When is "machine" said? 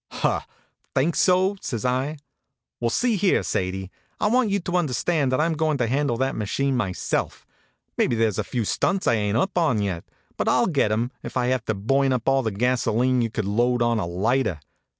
6.35-6.75